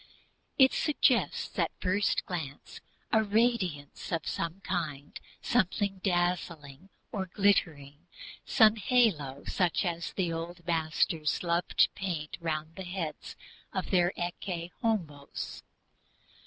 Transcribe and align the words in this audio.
It 0.57 0.73
suggests 0.73 1.59
at 1.59 1.69
first 1.79 2.23
a 3.11 3.23
radiance 3.23 4.11
of 4.11 4.25
some 4.27 4.61
kind, 4.61 5.19
something 5.43 5.99
dazzling 6.03 6.89
or 7.11 7.27
glittering, 7.27 8.07
some 8.43 8.77
halo 8.77 9.43
such 9.45 9.85
as 9.85 10.13
the 10.13 10.33
old 10.33 10.65
masters 10.65 11.43
loved 11.43 11.77
to 11.77 11.89
paint 11.91 12.35
round 12.41 12.73
the 12.77 12.83
head 12.83 13.13
of 13.73 13.91
their 13.91 14.11
Ecce 14.17 14.71
Homos. 14.81 15.61